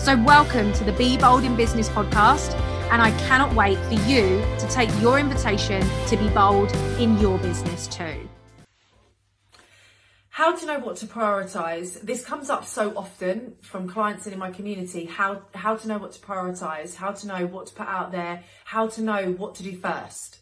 [0.00, 2.58] So, welcome to the Be Bold in Business podcast
[2.90, 7.36] and I cannot wait for you to take your invitation to be bold in your
[7.36, 8.26] business too.
[10.30, 12.00] How to know what to prioritize.
[12.00, 15.04] This comes up so often from clients and in my community.
[15.04, 18.42] How how to know what to prioritize, how to know what to put out there,
[18.64, 20.38] how to know what to do first.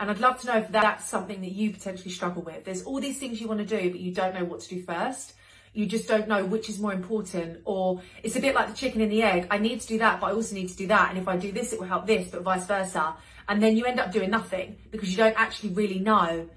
[0.00, 2.64] And I'd love to know if that's something that you potentially struggle with.
[2.64, 4.82] There's all these things you want to do, but you don't know what to do
[4.82, 5.34] first
[5.72, 9.00] you just don't know which is more important or it's a bit like the chicken
[9.00, 9.46] and the egg.
[9.50, 11.36] I need to do that but i also need to do that and if i
[11.36, 13.14] do this it will help this but vice versa.
[13.48, 16.48] And then you end up doing nothing because you don't actually really know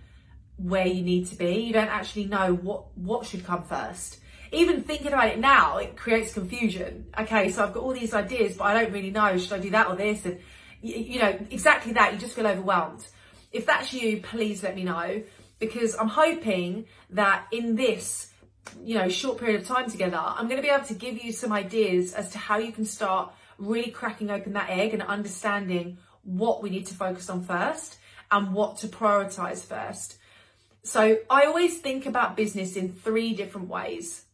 [0.57, 1.55] where you need to be.
[1.61, 4.19] You don't actually know what what should come first.
[4.51, 7.05] Even thinking about it now it creates confusion.
[7.19, 9.69] Okay so i've got all these ideas but i don't really know should i do
[9.71, 10.25] that or this?
[10.25, 10.39] And
[10.81, 13.05] you know exactly that you just feel overwhelmed.
[13.51, 15.21] If that's you please let me know
[15.59, 18.32] because i'm hoping that in this
[18.83, 21.31] you know short period of time together i'm going to be able to give you
[21.31, 25.97] some ideas as to how you can start really cracking open that egg and understanding
[26.23, 27.97] what we need to focus on first
[28.31, 30.17] and what to prioritize first.
[30.83, 34.25] So i always think about business in three different ways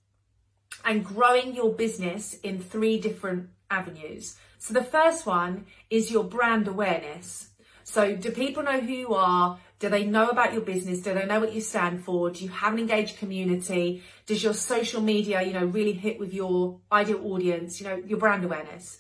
[0.86, 4.36] and growing your business in three different avenues.
[4.58, 7.50] So the first one is your brand awareness.
[7.84, 11.00] So do people know who you are do they know about your business?
[11.00, 12.30] Do they know what you stand for?
[12.30, 14.04] Do you have an engaged community?
[14.26, 18.18] Does your social media, you know, really hit with your ideal audience, you know, your
[18.18, 19.00] brand awareness?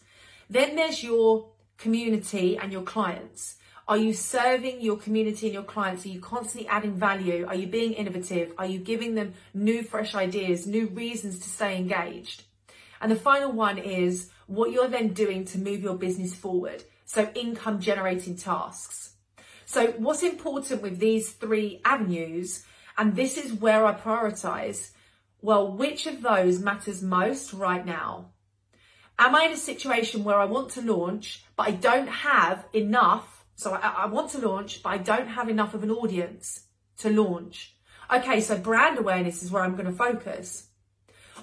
[0.50, 3.58] Then there's your community and your clients.
[3.90, 6.06] Are you serving your community and your clients?
[6.06, 7.46] Are you constantly adding value?
[7.48, 8.54] Are you being innovative?
[8.58, 12.44] Are you giving them new, fresh ideas, new reasons to stay engaged?
[13.02, 16.84] And the final one is what you're then doing to move your business forward.
[17.06, 19.14] So income generating tasks.
[19.72, 22.66] So, what's important with these three avenues,
[22.98, 24.90] and this is where I prioritize,
[25.44, 28.32] well, which of those matters most right now?
[29.20, 33.46] Am I in a situation where I want to launch, but I don't have enough?
[33.54, 36.62] So, I, I want to launch, but I don't have enough of an audience
[36.98, 37.76] to launch.
[38.12, 40.69] Okay, so brand awareness is where I'm going to focus.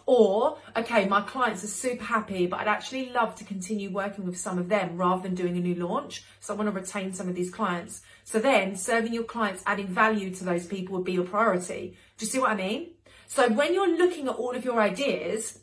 [0.04, 4.38] Or, okay, my clients are super happy, but I'd actually love to continue working with
[4.38, 6.24] some of them rather than doing a new launch.
[6.40, 8.02] So I want to retain some of these clients.
[8.24, 11.96] So then serving your clients, adding value to those people would be your priority.
[12.18, 12.90] Do you see what I mean?
[13.26, 15.58] So when you're looking at all of your ideas,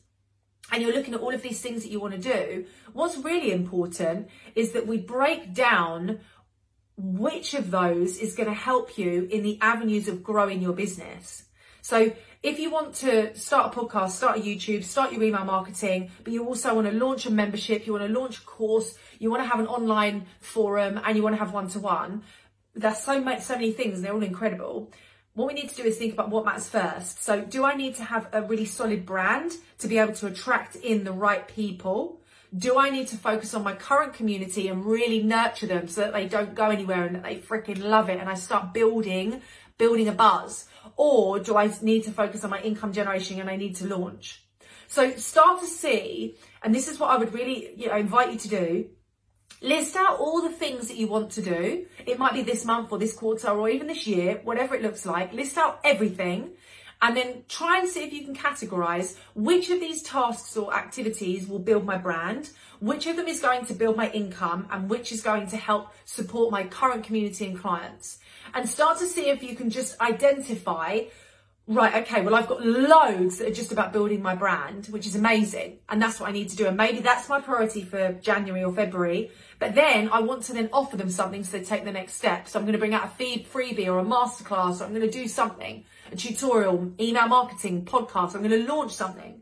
[0.71, 3.51] and you're looking at all of these things that you want to do, what's really
[3.51, 6.19] important is that we break down
[6.97, 11.43] which of those is going to help you in the avenues of growing your business.
[11.81, 16.11] So if you want to start a podcast, start a YouTube, start your email marketing,
[16.25, 19.31] but you also want to launch a membership, you want to launch a course, you
[19.31, 22.21] want to have an online forum, and you want to have one to one,
[22.75, 24.91] there's so much, so many things, and they're all incredible.
[25.35, 27.23] What we need to do is think about what matters first.
[27.23, 30.75] So, do I need to have a really solid brand to be able to attract
[30.75, 32.19] in the right people?
[32.55, 36.13] Do I need to focus on my current community and really nurture them so that
[36.13, 39.41] they don't go anywhere and that they freaking love it and I start building,
[39.77, 40.67] building a buzz?
[40.95, 44.43] Or do I need to focus on my income generation and I need to launch?
[44.87, 48.39] So start to see, and this is what I would really you know, invite you
[48.39, 48.89] to do.
[49.61, 51.85] List out all the things that you want to do.
[52.05, 55.05] It might be this month or this quarter or even this year, whatever it looks
[55.05, 55.33] like.
[55.33, 56.51] List out everything
[57.03, 61.45] and then try and see if you can categorize which of these tasks or activities
[61.45, 65.11] will build my brand, which of them is going to build my income, and which
[65.11, 68.19] is going to help support my current community and clients.
[68.53, 71.01] And start to see if you can just identify
[71.67, 75.15] right, okay, well, I've got loads that are just about building my brand, which is
[75.15, 75.79] amazing.
[75.87, 76.67] And that's what I need to do.
[76.67, 79.31] And maybe that's my priority for January or February.
[79.59, 82.49] But then I want to then offer them something so they take the next step.
[82.49, 85.09] So I'm going to bring out a freebie or a masterclass, or I'm going to
[85.09, 88.35] do something, a tutorial, email marketing, podcast.
[88.35, 89.41] I'm going to launch something.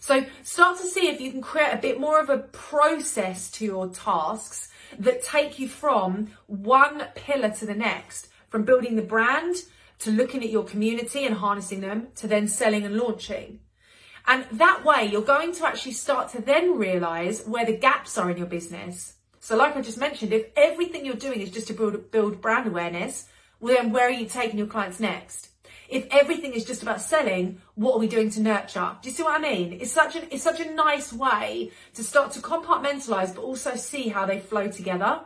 [0.00, 3.64] So start to see if you can create a bit more of a process to
[3.64, 4.68] your tasks
[4.98, 9.54] that take you from one pillar to the next, from building the brand
[10.00, 13.60] to looking at your community and harnessing them to then selling and launching.
[14.26, 18.28] And that way, you're going to actually start to then realize where the gaps are
[18.28, 19.14] in your business.
[19.38, 22.66] So, like I just mentioned, if everything you're doing is just to build, build brand
[22.66, 23.28] awareness,
[23.60, 25.51] well, then where are you taking your clients next?
[25.92, 28.96] If everything is just about selling, what are we doing to nurture?
[29.02, 29.74] Do you see what I mean?
[29.74, 34.08] It's such an it's such a nice way to start to compartmentalize, but also see
[34.08, 35.20] how they flow together,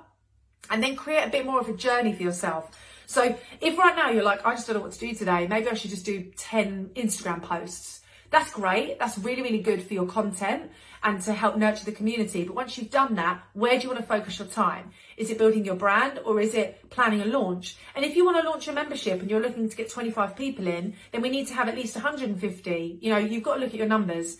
[0.68, 2.76] and then create a bit more of a journey for yourself.
[3.06, 5.68] So if right now you're like, I just don't know what to do today, maybe
[5.68, 8.00] I should just do 10 Instagram posts.
[8.30, 8.98] That's great.
[8.98, 10.70] That's really, really good for your content
[11.02, 12.44] and to help nurture the community.
[12.44, 14.90] But once you've done that, where do you want to focus your time?
[15.16, 17.76] Is it building your brand or is it planning a launch?
[17.94, 20.66] And if you want to launch a membership and you're looking to get 25 people
[20.66, 22.98] in, then we need to have at least 150.
[23.00, 24.38] You know, you've got to look at your numbers.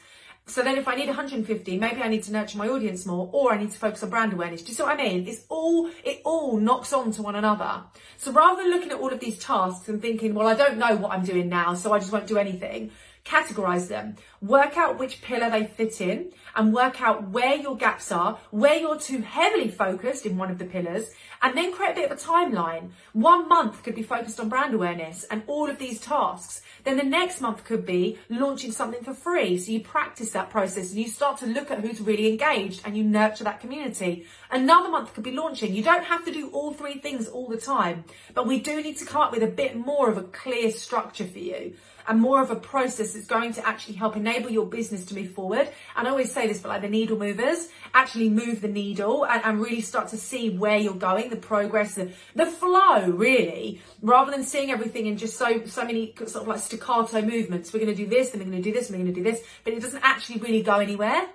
[0.48, 3.52] So then if I need 150, maybe I need to nurture my audience more or
[3.52, 4.62] I need to focus on brand awareness.
[4.62, 5.26] Do you see what I mean?
[5.26, 7.82] It's all, it all knocks on to one another.
[8.16, 10.94] So rather than looking at all of these tasks and thinking, well, I don't know
[10.94, 12.92] what I'm doing now, so I just won't do anything,
[13.26, 18.12] categorize them, work out which pillar they fit in, and work out where your gaps
[18.12, 21.11] are, where you're too heavily focused in one of the pillars,
[21.43, 22.90] and then create a bit of a timeline.
[23.12, 26.62] One month could be focused on brand awareness and all of these tasks.
[26.84, 29.58] Then the next month could be launching something for free.
[29.58, 32.96] So you practice that process and you start to look at who's really engaged and
[32.96, 34.25] you nurture that community.
[34.50, 35.75] Another month could be launching.
[35.75, 38.96] You don't have to do all three things all the time, but we do need
[38.99, 41.75] to come up with a bit more of a clear structure for you
[42.08, 45.32] and more of a process that's going to actually help enable your business to move
[45.32, 45.68] forward.
[45.96, 49.42] And I always say this, but like the needle movers, actually move the needle and,
[49.44, 54.30] and really start to see where you're going, the progress, the, the flow, really, rather
[54.30, 57.72] than seeing everything in just so so many sort of like staccato movements.
[57.72, 59.20] We're going to do this, then we're going to do this, and we're going to
[59.20, 61.26] do this, but it doesn't actually really go anywhere.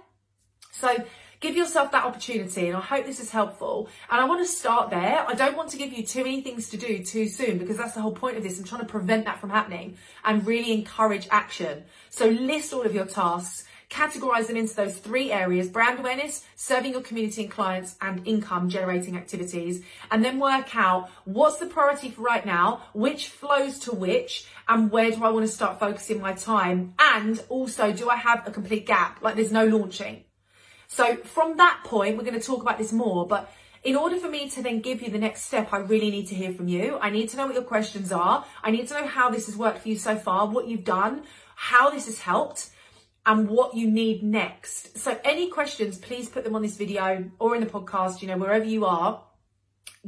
[0.71, 1.03] So
[1.41, 3.89] Give yourself that opportunity, and I hope this is helpful.
[4.11, 5.25] And I want to start there.
[5.27, 7.95] I don't want to give you too many things to do too soon because that's
[7.95, 8.59] the whole point of this.
[8.59, 11.85] I'm trying to prevent that from happening and really encourage action.
[12.11, 16.91] So list all of your tasks categorize them into those three areas brand awareness, serving
[16.91, 19.83] your community and clients, and income generating activities.
[20.11, 24.91] And then work out what's the priority for right now, which flows to which, and
[24.91, 26.93] where do I want to start focusing my time?
[26.99, 29.23] And also, do I have a complete gap?
[29.23, 30.23] Like there's no launching.
[30.93, 33.49] So from that point, we're going to talk about this more, but
[33.81, 36.35] in order for me to then give you the next step, I really need to
[36.35, 36.99] hear from you.
[36.99, 38.45] I need to know what your questions are.
[38.61, 41.23] I need to know how this has worked for you so far, what you've done,
[41.55, 42.71] how this has helped,
[43.25, 44.97] and what you need next.
[44.97, 48.37] So any questions, please put them on this video or in the podcast, you know,
[48.37, 49.23] wherever you are.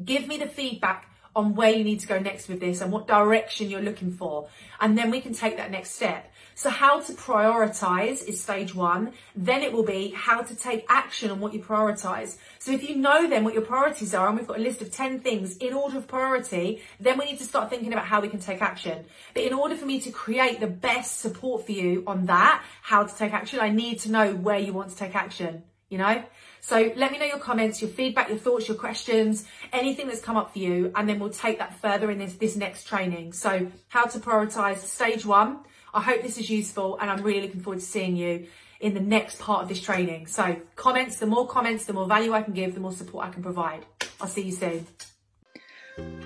[0.04, 3.08] Give me the feedback on where you need to go next with this and what
[3.08, 4.48] direction you're looking for.
[4.80, 6.30] And then we can take that next step.
[6.56, 9.14] So how to prioritize is stage one.
[9.36, 12.38] Then it will be how to take action on what you prioritize.
[12.60, 14.92] So if you know then what your priorities are, and we've got a list of
[14.92, 18.30] 10 things in order of priority, then we need to start thinking about how we
[18.30, 19.06] can take action.
[19.34, 23.04] But in order for me to create the best support for you on that, how
[23.04, 26.24] to take action, I need to know where you want to take action, you know?
[26.66, 30.38] So let me know your comments, your feedback, your thoughts, your questions, anything that's come
[30.38, 33.34] up for you, and then we'll take that further in this, this next training.
[33.34, 35.60] So how to prioritize stage one.
[35.94, 38.48] I hope this is useful and I'm really looking forward to seeing you
[38.80, 40.28] in the next part of this training.
[40.28, 43.30] So comments, the more comments, the more value I can give, the more support I
[43.30, 43.86] can provide.
[44.22, 44.88] I'll see you soon.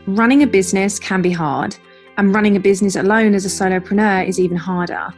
[0.05, 1.75] Running a business can be hard,
[2.17, 5.11] and running a business alone as a solopreneur is even harder.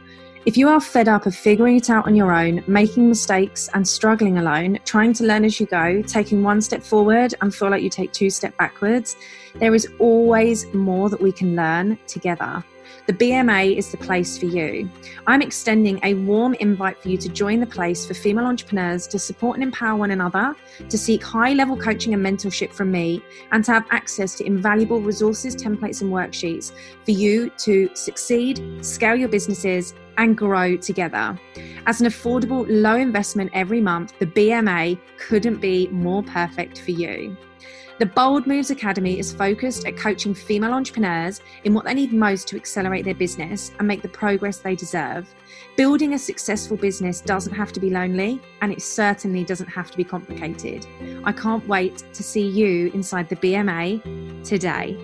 [0.46, 3.86] If you are fed up of figuring it out on your own, making mistakes and
[3.86, 7.82] struggling alone, trying to learn as you go, taking one step forward and feel like
[7.82, 9.16] you take two steps backwards,
[9.56, 12.64] there is always more that we can learn together
[13.06, 14.90] the BMA is the place for you.
[15.26, 19.18] I'm extending a warm invite for you to join the place for female entrepreneurs to
[19.18, 20.54] support and empower one another,
[20.88, 25.00] to seek high level coaching and mentorship from me, and to have access to invaluable
[25.00, 26.72] resources, templates, and worksheets
[27.04, 31.38] for you to succeed, scale your businesses, and grow together.
[31.86, 37.36] As an affordable, low investment every month, the BMA couldn't be more perfect for you.
[38.00, 42.48] The Bold Moves Academy is focused at coaching female entrepreneurs in what they need most
[42.48, 45.28] to accelerate their business and make the progress they deserve.
[45.76, 49.98] Building a successful business doesn't have to be lonely, and it certainly doesn't have to
[49.98, 50.86] be complicated.
[51.24, 54.96] I can't wait to see you inside the BMA today.